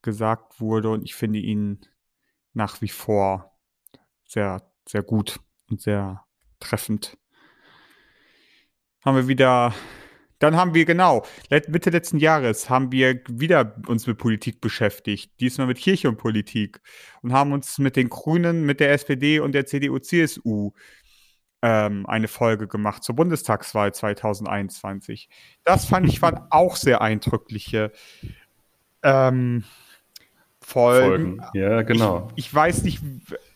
gesagt 0.00 0.60
wurde 0.60 0.90
und 0.90 1.02
ich 1.02 1.14
finde 1.14 1.40
ihn 1.40 1.80
nach 2.54 2.80
wie 2.80 2.88
vor 2.88 3.58
sehr, 4.24 4.62
sehr 4.88 5.02
gut 5.02 5.40
und 5.68 5.82
sehr 5.82 6.24
treffend. 6.60 7.18
Haben 9.04 9.16
wir 9.16 9.28
wieder 9.28 9.74
dann 10.38 10.56
haben 10.56 10.74
wir 10.74 10.84
genau, 10.84 11.24
Mitte 11.68 11.90
letzten 11.90 12.18
Jahres 12.18 12.70
haben 12.70 12.92
wir 12.92 13.20
wieder 13.28 13.76
uns 13.86 14.06
mit 14.06 14.18
Politik 14.18 14.60
beschäftigt, 14.60 15.32
diesmal 15.40 15.66
mit 15.66 15.78
Kirche 15.78 16.08
und 16.08 16.16
Politik 16.16 16.80
und 17.22 17.32
haben 17.32 17.52
uns 17.52 17.78
mit 17.78 17.96
den 17.96 18.08
Grünen, 18.08 18.64
mit 18.64 18.80
der 18.80 18.92
SPD 18.92 19.40
und 19.40 19.52
der 19.52 19.66
CDU, 19.66 19.98
CSU 19.98 20.72
ähm, 21.62 22.06
eine 22.06 22.28
Folge 22.28 22.68
gemacht 22.68 23.02
zur 23.02 23.16
Bundestagswahl 23.16 23.92
2021. 23.92 25.28
Das 25.64 25.86
fand 25.86 26.08
ich 26.08 26.22
waren 26.22 26.46
auch 26.50 26.76
sehr 26.76 27.00
eindrückliche 27.00 27.92
ähm, 29.02 29.64
Folgen. 30.60 31.40
Folgen. 31.40 31.58
Ja, 31.58 31.82
genau. 31.82 32.28
Ich, 32.36 32.46
ich 32.46 32.54
weiß 32.54 32.82
nicht, 32.84 33.02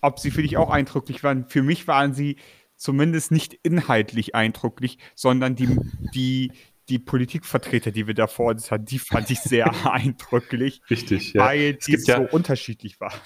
ob 0.00 0.18
sie 0.18 0.30
für 0.30 0.42
dich 0.42 0.56
auch 0.56 0.70
eindrücklich 0.70 1.22
waren. 1.22 1.46
Für 1.46 1.62
mich 1.62 1.86
waren 1.86 2.14
sie 2.14 2.38
zumindest 2.76 3.30
nicht 3.30 3.54
inhaltlich 3.62 4.34
eindrücklich, 4.34 4.98
sondern 5.14 5.54
die, 5.54 5.78
die, 6.14 6.52
die 6.88 6.98
Politikvertreter, 6.98 7.90
die 7.90 8.06
wir 8.06 8.14
da 8.14 8.26
vor 8.26 8.50
uns 8.50 8.70
hatten, 8.70 8.84
die 8.84 8.98
fand 8.98 9.30
ich 9.30 9.40
sehr 9.40 9.70
eindrücklich. 9.90 10.82
Richtig, 10.90 11.32
ja. 11.32 11.44
Weil 11.44 11.74
die 11.74 11.96
so 11.96 12.12
ja, 12.12 12.18
unterschiedlich 12.18 13.00
waren. 13.00 13.18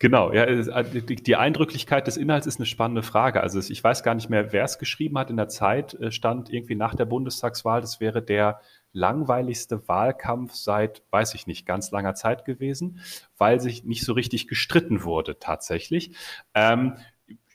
Genau, 0.00 0.32
ja, 0.32 0.44
äh, 0.44 0.84
die 1.02 1.36
Eindrücklichkeit 1.36 2.06
des 2.06 2.16
Inhalts 2.16 2.46
ist 2.46 2.58
eine 2.58 2.64
spannende 2.64 3.02
Frage. 3.02 3.42
Also 3.42 3.58
ich 3.58 3.84
weiß 3.84 4.02
gar 4.02 4.14
nicht 4.14 4.30
mehr, 4.30 4.50
wer 4.50 4.64
es 4.64 4.78
geschrieben 4.78 5.18
hat. 5.18 5.28
In 5.28 5.36
der 5.36 5.48
Zeit 5.48 5.92
äh, 5.94 6.10
stand 6.10 6.50
irgendwie 6.50 6.74
nach 6.74 6.94
der 6.94 7.04
Bundestagswahl, 7.04 7.82
das 7.82 8.00
wäre 8.00 8.22
der 8.22 8.60
langweiligste 8.92 9.86
Wahlkampf 9.88 10.54
seit, 10.54 11.02
weiß 11.10 11.34
ich 11.34 11.46
nicht, 11.46 11.66
ganz 11.66 11.90
langer 11.90 12.14
Zeit 12.14 12.46
gewesen, 12.46 13.00
weil 13.36 13.60
sich 13.60 13.84
nicht 13.84 14.02
so 14.02 14.14
richtig 14.14 14.48
gestritten 14.48 15.04
wurde 15.04 15.38
tatsächlich. 15.38 16.16
Ähm, 16.54 16.96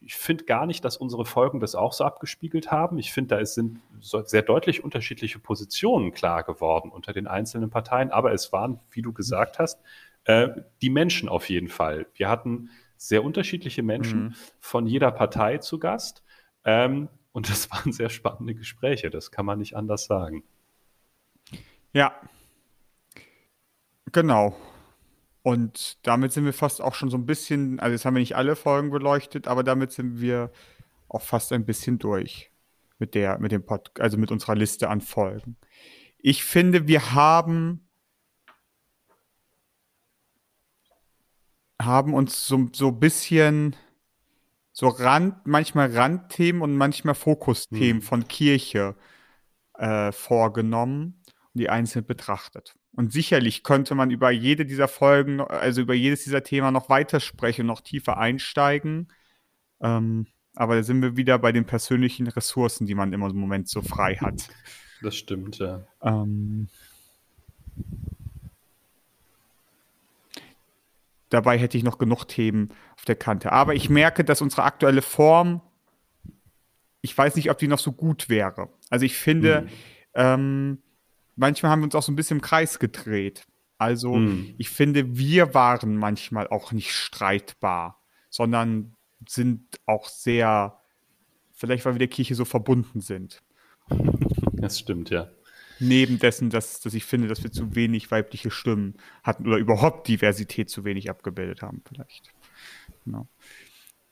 ich 0.05 0.15
finde 0.15 0.45
gar 0.45 0.67
nicht, 0.67 0.85
dass 0.85 0.97
unsere 0.97 1.25
Folgen 1.25 1.59
das 1.59 1.73
auch 1.73 1.91
so 1.91 2.03
abgespiegelt 2.03 2.69
haben. 2.69 2.99
Ich 2.99 3.11
finde, 3.11 3.37
da 3.37 3.45
sind 3.45 3.81
sehr 3.99 4.43
deutlich 4.43 4.83
unterschiedliche 4.83 5.39
Positionen 5.39 6.11
klar 6.11 6.43
geworden 6.43 6.91
unter 6.91 7.11
den 7.11 7.25
einzelnen 7.25 7.71
Parteien. 7.71 8.11
Aber 8.11 8.31
es 8.31 8.53
waren, 8.53 8.79
wie 8.91 9.01
du 9.01 9.13
gesagt 9.13 9.57
hast, 9.57 9.81
äh, 10.25 10.49
die 10.83 10.91
Menschen 10.91 11.27
auf 11.27 11.49
jeden 11.49 11.69
Fall. 11.69 12.05
Wir 12.13 12.29
hatten 12.29 12.69
sehr 12.97 13.23
unterschiedliche 13.23 13.81
Menschen 13.81 14.23
mhm. 14.25 14.35
von 14.59 14.85
jeder 14.85 15.09
Partei 15.09 15.57
zu 15.57 15.79
Gast. 15.79 16.23
Ähm, 16.65 17.09
und 17.31 17.49
das 17.49 17.71
waren 17.71 17.91
sehr 17.91 18.09
spannende 18.09 18.53
Gespräche. 18.53 19.09
Das 19.09 19.31
kann 19.31 19.45
man 19.45 19.57
nicht 19.57 19.75
anders 19.75 20.05
sagen. 20.05 20.43
Ja. 21.93 22.13
Genau. 24.11 24.55
Und 25.45 25.99
damit 26.07 26.33
sind 26.33 26.45
wir 26.45 26.53
fast 26.53 26.81
auch 26.81 26.95
schon 26.95 27.11
so 27.11 27.17
ein 27.17 27.27
bisschen, 27.27 27.79
also 27.79 27.91
jetzt 27.91 28.03
haben 28.03 28.15
wir 28.15 28.19
nicht 28.19 28.35
alle 28.35 28.55
Folgen 28.55 28.89
beleuchtet, 28.89 29.47
aber 29.47 29.63
damit 29.63 29.91
sind 29.91 30.19
wir 30.19 30.51
auch 31.07 31.21
fast 31.21 31.53
ein 31.53 31.65
bisschen 31.67 31.99
durch. 31.99 32.51
mit 32.97 33.13
der, 33.13 33.37
mit 33.37 33.51
dem 33.51 33.63
Pod, 33.63 33.91
also 33.99 34.17
mit 34.17 34.31
unserer 34.31 34.55
Liste 34.55 34.89
an 34.89 35.01
Folgen. 35.01 35.55
Ich 36.17 36.43
finde, 36.43 36.87
wir 36.87 37.13
haben, 37.13 37.87
haben 41.79 42.15
uns 42.15 42.47
so, 42.47 42.67
so 42.73 42.87
ein 42.87 42.99
bisschen 42.99 43.75
so 44.71 44.87
Rand, 44.87 45.45
manchmal 45.45 45.95
Randthemen 45.95 46.63
und 46.63 46.75
manchmal 46.75 47.13
Fokusthemen 47.13 47.97
hm. 47.97 48.01
von 48.01 48.27
Kirche 48.27 48.95
äh, 49.77 50.11
vorgenommen 50.11 51.21
und 51.53 51.59
die 51.59 51.69
einzeln 51.69 52.03
betrachtet. 52.03 52.75
Und 52.95 53.11
sicherlich 53.11 53.63
könnte 53.63 53.93
man 53.93 54.09
über 54.09 54.31
jede 54.31 54.65
dieser 54.65 54.87
Folgen, 54.87 55.41
also 55.41 55.81
über 55.81 55.93
jedes 55.93 56.23
dieser 56.23 56.43
Themen 56.43 56.73
noch 56.73 56.89
weitersprechen, 56.89 57.65
noch 57.65 57.81
tiefer 57.81 58.17
einsteigen. 58.17 59.09
Ähm, 59.81 60.27
aber 60.55 60.75
da 60.75 60.83
sind 60.83 61.01
wir 61.01 61.17
wieder 61.17 61.37
bei 61.37 61.51
den 61.51 61.65
persönlichen 61.65 62.27
Ressourcen, 62.27 62.87
die 62.87 62.95
man 62.95 63.11
im 63.11 63.19
Moment 63.19 63.67
so 63.67 63.81
frei 63.81 64.15
hat. 64.15 64.47
Das 65.01 65.17
stimmt, 65.17 65.59
ja. 65.59 65.85
Ähm, 66.01 66.69
dabei 71.29 71.57
hätte 71.59 71.77
ich 71.77 71.83
noch 71.83 71.97
genug 71.97 72.25
Themen 72.25 72.69
auf 72.95 73.03
der 73.03 73.15
Kante. 73.15 73.51
Aber 73.51 73.75
ich 73.75 73.89
merke, 73.89 74.23
dass 74.23 74.41
unsere 74.41 74.63
aktuelle 74.63 75.01
Form, 75.01 75.61
ich 77.01 77.15
weiß 77.17 77.35
nicht, 77.35 77.51
ob 77.51 77.57
die 77.57 77.67
noch 77.67 77.79
so 77.79 77.91
gut 77.91 78.29
wäre. 78.29 78.69
Also 78.89 79.05
ich 79.05 79.17
finde, 79.17 79.61
hm. 79.61 79.69
ähm, 80.13 80.77
manchmal 81.35 81.71
haben 81.71 81.81
wir 81.81 81.85
uns 81.85 81.95
auch 81.95 82.03
so 82.03 82.11
ein 82.11 82.15
bisschen 82.15 82.37
im 82.37 82.41
Kreis 82.41 82.79
gedreht. 82.79 83.45
Also 83.77 84.15
hm. 84.15 84.55
ich 84.57 84.69
finde, 84.69 85.17
wir 85.17 85.53
waren 85.53 85.97
manchmal 85.97 86.47
auch 86.47 86.71
nicht 86.71 86.91
streitbar, 86.91 88.01
sondern 88.29 88.95
sind 89.27 89.79
auch 89.85 90.07
sehr, 90.07 90.79
vielleicht 91.53 91.85
weil 91.85 91.95
wir 91.95 91.99
der 91.99 92.07
Kirche 92.07 92.35
so 92.35 92.45
verbunden 92.45 93.01
sind. 93.01 93.41
Das 94.53 94.79
stimmt, 94.79 95.09
ja. 95.09 95.29
Neben 95.79 96.19
dessen, 96.19 96.49
dass, 96.49 96.79
dass 96.79 96.93
ich 96.93 97.03
finde, 97.03 97.27
dass 97.27 97.43
wir 97.43 97.51
zu 97.51 97.75
wenig 97.75 98.09
weibliche 98.09 98.49
Stimmen 98.49 98.95
hatten 99.23 99.45
oder 99.45 99.57
überhaupt 99.57 100.07
Diversität 100.07 100.69
zu 100.69 100.85
wenig 100.85 101.09
abgebildet 101.09 101.61
haben, 101.61 101.81
vielleicht. 101.85 102.31
Genau. 103.03 103.27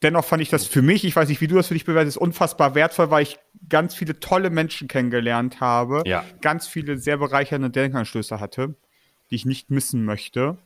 Dennoch 0.04 0.26
fand 0.26 0.42
ich 0.42 0.50
das 0.50 0.66
für 0.66 0.82
mich, 0.82 1.06
ich 1.06 1.16
weiß 1.16 1.30
nicht, 1.30 1.40
wie 1.40 1.48
du 1.48 1.56
das 1.56 1.68
für 1.68 1.74
dich 1.76 1.86
bewertest, 1.86 2.18
unfassbar 2.18 2.76
wertvoll, 2.76 3.10
weil 3.10 3.24
ich 3.24 3.40
ganz 3.70 3.96
viele 3.96 4.20
tolle 4.20 4.50
Menschen 4.50 4.90
kennengelernt 4.90 5.62
habe, 5.62 6.04
ja. 6.06 6.26
ganz 6.42 6.68
viele 6.68 6.98
sehr 6.98 7.18
bereichernde 7.18 7.70
Denkanstöße 7.70 8.42
hatte, 8.42 8.76
die 9.32 9.36
ich 9.36 9.46
nicht 9.46 9.72
missen 9.72 10.04
möchte. 10.04 10.58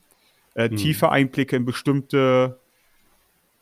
Äh, 0.56 0.70
hm. 0.70 0.78
Tiefe 0.78 1.12
Einblicke 1.12 1.56
in 1.56 1.66
bestimmte 1.66 2.60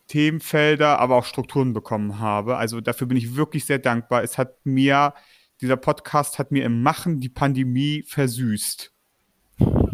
Themenfelder, 0.08 1.00
aber 1.00 1.18
auch 1.18 1.26
Strukturen 1.26 1.74
bekommen 1.74 2.20
habe. 2.20 2.56
Also 2.56 2.80
dafür 2.80 3.08
bin 3.08 3.18
ich 3.18 3.36
wirklich 3.36 3.66
sehr 3.66 3.80
dankbar. 3.80 4.24
Es 4.24 4.38
hat 4.38 4.66
mir, 4.66 5.14
dieser 5.60 5.76
Podcast 5.76 6.40
hat 6.40 6.54
mir 6.54 6.64
im 6.64 6.84
Machen 6.84 7.20
die 7.20 7.28
Pandemie 7.28 8.04
versüßt. 8.08 8.95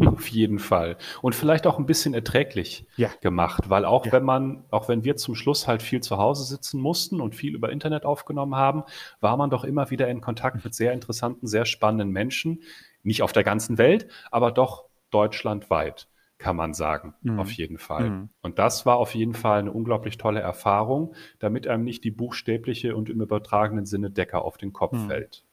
Auf 0.06 0.28
jeden 0.28 0.58
Fall. 0.58 0.96
Und 1.20 1.34
vielleicht 1.34 1.66
auch 1.66 1.78
ein 1.78 1.86
bisschen 1.86 2.14
erträglich 2.14 2.86
ja. 2.96 3.10
gemacht, 3.20 3.70
weil 3.70 3.84
auch 3.84 4.06
ja. 4.06 4.12
wenn 4.12 4.24
man, 4.24 4.64
auch 4.70 4.88
wenn 4.88 5.04
wir 5.04 5.16
zum 5.16 5.34
Schluss 5.34 5.66
halt 5.66 5.82
viel 5.82 6.00
zu 6.00 6.18
Hause 6.18 6.44
sitzen 6.44 6.80
mussten 6.80 7.20
und 7.20 7.34
viel 7.34 7.54
über 7.54 7.70
Internet 7.70 8.04
aufgenommen 8.04 8.56
haben, 8.56 8.84
war 9.20 9.36
man 9.36 9.50
doch 9.50 9.64
immer 9.64 9.90
wieder 9.90 10.08
in 10.08 10.20
Kontakt 10.20 10.64
mit 10.64 10.74
sehr 10.74 10.92
interessanten, 10.92 11.46
sehr 11.46 11.64
spannenden 11.64 12.10
Menschen. 12.10 12.62
Nicht 13.02 13.22
auf 13.22 13.32
der 13.32 13.44
ganzen 13.44 13.78
Welt, 13.78 14.08
aber 14.30 14.52
doch 14.52 14.84
deutschlandweit 15.10 16.08
kann 16.42 16.56
man 16.56 16.74
sagen, 16.74 17.14
mhm. 17.22 17.38
auf 17.38 17.52
jeden 17.52 17.78
Fall. 17.78 18.10
Mhm. 18.10 18.28
Und 18.42 18.58
das 18.58 18.84
war 18.84 18.96
auf 18.96 19.14
jeden 19.14 19.34
Fall 19.34 19.60
eine 19.60 19.70
unglaublich 19.70 20.18
tolle 20.18 20.40
Erfahrung, 20.40 21.14
damit 21.38 21.68
einem 21.68 21.84
nicht 21.84 22.02
die 22.02 22.10
buchstäbliche 22.10 22.96
und 22.96 23.08
im 23.08 23.20
übertragenen 23.20 23.86
Sinne 23.86 24.10
Decke 24.10 24.40
auf 24.40 24.58
den 24.58 24.72
Kopf 24.72 24.94
mhm. 24.94 25.06
fällt. 25.06 25.44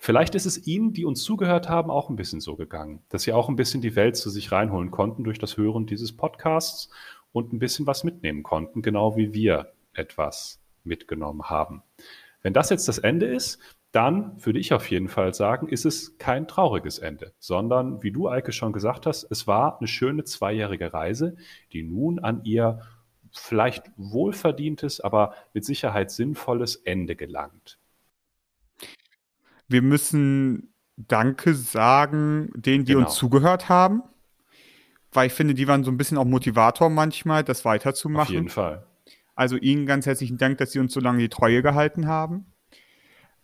Vielleicht 0.00 0.36
ist 0.36 0.46
es 0.46 0.66
Ihnen, 0.66 0.92
die 0.92 1.04
uns 1.04 1.24
zugehört 1.24 1.68
haben, 1.68 1.90
auch 1.90 2.08
ein 2.08 2.16
bisschen 2.16 2.40
so 2.40 2.54
gegangen, 2.54 3.02
dass 3.08 3.22
Sie 3.22 3.32
auch 3.32 3.48
ein 3.48 3.56
bisschen 3.56 3.82
die 3.82 3.96
Welt 3.96 4.16
zu 4.16 4.30
sich 4.30 4.52
reinholen 4.52 4.92
konnten 4.92 5.24
durch 5.24 5.40
das 5.40 5.56
Hören 5.56 5.86
dieses 5.86 6.16
Podcasts 6.16 6.88
und 7.32 7.52
ein 7.52 7.58
bisschen 7.58 7.86
was 7.86 8.04
mitnehmen 8.04 8.44
konnten, 8.44 8.80
genau 8.80 9.16
wie 9.16 9.34
wir 9.34 9.72
etwas 9.92 10.60
mitgenommen 10.84 11.50
haben. 11.50 11.82
Wenn 12.42 12.52
das 12.52 12.70
jetzt 12.70 12.86
das 12.86 12.98
Ende 12.98 13.26
ist, 13.26 13.58
dann 13.90 14.44
würde 14.44 14.60
ich 14.60 14.72
auf 14.72 14.88
jeden 14.90 15.08
Fall 15.08 15.34
sagen, 15.34 15.68
ist 15.68 15.84
es 15.84 16.16
kein 16.18 16.46
trauriges 16.46 16.98
Ende, 16.98 17.32
sondern 17.38 18.02
wie 18.02 18.12
du, 18.12 18.28
Eike, 18.28 18.52
schon 18.52 18.72
gesagt 18.72 19.04
hast, 19.04 19.24
es 19.30 19.46
war 19.46 19.78
eine 19.78 19.88
schöne 19.88 20.24
zweijährige 20.24 20.92
Reise, 20.92 21.36
die 21.72 21.82
nun 21.82 22.20
an 22.20 22.44
ihr 22.44 22.80
vielleicht 23.32 23.90
wohlverdientes, 23.96 25.00
aber 25.00 25.34
mit 25.54 25.64
Sicherheit 25.64 26.10
sinnvolles 26.10 26.76
Ende 26.76 27.16
gelangt. 27.16 27.78
Wir 29.68 29.82
müssen 29.82 30.72
Danke 30.96 31.54
sagen 31.54 32.50
denen, 32.56 32.84
die 32.84 32.92
genau. 32.92 33.06
uns 33.06 33.14
zugehört 33.14 33.68
haben, 33.68 34.02
weil 35.12 35.28
ich 35.28 35.32
finde, 35.32 35.54
die 35.54 35.68
waren 35.68 35.84
so 35.84 35.90
ein 35.90 35.96
bisschen 35.96 36.18
auch 36.18 36.24
Motivator 36.24 36.90
manchmal, 36.90 37.44
das 37.44 37.64
weiterzumachen. 37.64 38.22
Auf 38.22 38.30
jeden 38.30 38.48
Fall. 38.48 38.86
Also 39.34 39.56
Ihnen 39.56 39.86
ganz 39.86 40.06
herzlichen 40.06 40.38
Dank, 40.38 40.58
dass 40.58 40.72
Sie 40.72 40.80
uns 40.80 40.92
so 40.92 41.00
lange 41.00 41.20
die 41.20 41.28
Treue 41.28 41.62
gehalten 41.62 42.08
haben. 42.08 42.52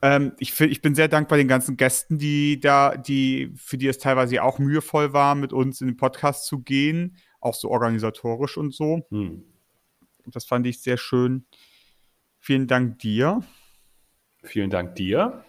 Ähm, 0.02 0.32
ich, 0.38 0.60
ich 0.60 0.82
bin 0.82 0.94
sehr 0.94 1.08
dankbar 1.08 1.38
den 1.38 1.46
ganzen 1.46 1.76
Gästen, 1.76 2.18
die 2.18 2.58
da, 2.58 2.96
die, 2.96 3.52
für 3.54 3.78
die 3.78 3.86
es 3.86 3.98
teilweise 3.98 4.42
auch 4.42 4.58
mühevoll 4.58 5.12
war, 5.12 5.34
mit 5.34 5.52
uns 5.52 5.80
in 5.80 5.86
den 5.86 5.96
Podcast 5.96 6.46
zu 6.46 6.58
gehen, 6.60 7.16
auch 7.40 7.54
so 7.54 7.70
organisatorisch 7.70 8.56
und 8.56 8.74
so. 8.74 9.06
Hm. 9.10 9.44
Das 10.26 10.44
fand 10.44 10.66
ich 10.66 10.82
sehr 10.82 10.96
schön. 10.96 11.46
Vielen 12.40 12.66
Dank 12.66 12.98
dir. 12.98 13.42
Vielen 14.42 14.70
Dank 14.70 14.96
dir. 14.96 15.44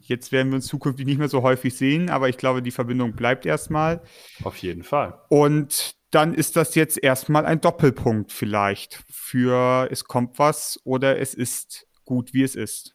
Jetzt 0.00 0.32
werden 0.32 0.50
wir 0.50 0.56
uns 0.56 0.66
zukünftig 0.66 1.06
nicht 1.06 1.18
mehr 1.18 1.28
so 1.28 1.42
häufig 1.42 1.76
sehen, 1.76 2.10
aber 2.10 2.28
ich 2.28 2.36
glaube, 2.36 2.62
die 2.62 2.70
Verbindung 2.70 3.12
bleibt 3.12 3.46
erstmal. 3.46 4.02
Auf 4.42 4.56
jeden 4.58 4.82
Fall. 4.82 5.18
Und 5.28 5.94
dann 6.10 6.34
ist 6.34 6.56
das 6.56 6.74
jetzt 6.74 7.02
erstmal 7.02 7.46
ein 7.46 7.60
Doppelpunkt 7.60 8.32
vielleicht 8.32 9.02
für 9.10 9.88
es 9.90 10.04
kommt 10.04 10.38
was 10.38 10.80
oder 10.84 11.18
es 11.18 11.34
ist 11.34 11.86
gut, 12.04 12.34
wie 12.34 12.42
es 12.42 12.54
ist. 12.54 12.94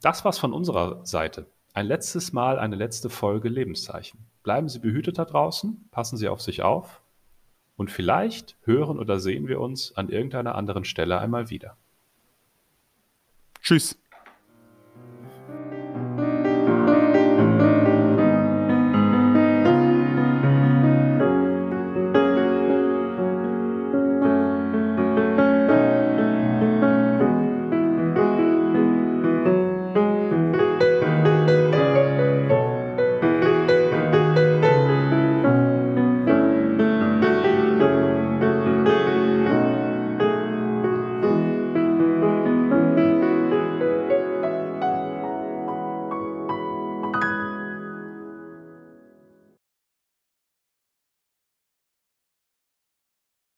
Das 0.00 0.24
war's 0.24 0.38
von 0.38 0.52
unserer 0.52 1.04
Seite. 1.06 1.46
Ein 1.72 1.86
letztes 1.86 2.32
Mal 2.32 2.58
eine 2.58 2.76
letzte 2.76 3.10
Folge 3.10 3.48
Lebenszeichen. 3.48 4.26
Bleiben 4.42 4.68
Sie 4.68 4.78
behütet 4.78 5.18
da 5.18 5.24
draußen, 5.24 5.88
passen 5.90 6.16
Sie 6.16 6.28
auf 6.28 6.40
sich 6.40 6.62
auf 6.62 7.00
und 7.76 7.90
vielleicht 7.90 8.56
hören 8.62 8.98
oder 8.98 9.20
sehen 9.20 9.46
wir 9.46 9.60
uns 9.60 9.96
an 9.96 10.08
irgendeiner 10.08 10.54
anderen 10.54 10.84
Stelle 10.84 11.20
einmal 11.20 11.50
wieder. 11.50 11.76
Tschüss. 13.62 13.98